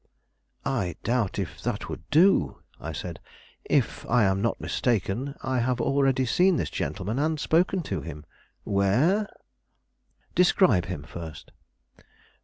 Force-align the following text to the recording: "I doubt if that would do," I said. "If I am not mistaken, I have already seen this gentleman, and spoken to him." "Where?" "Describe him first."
"I 0.65 0.95
doubt 1.03 1.37
if 1.37 1.61
that 1.61 1.87
would 1.87 2.09
do," 2.09 2.63
I 2.79 2.91
said. 2.91 3.19
"If 3.65 4.03
I 4.09 4.23
am 4.23 4.41
not 4.41 4.59
mistaken, 4.59 5.35
I 5.43 5.59
have 5.59 5.79
already 5.79 6.25
seen 6.25 6.55
this 6.55 6.71
gentleman, 6.71 7.19
and 7.19 7.39
spoken 7.39 7.83
to 7.83 8.01
him." 8.01 8.25
"Where?" 8.63 9.29
"Describe 10.33 10.85
him 10.85 11.03
first." 11.03 11.51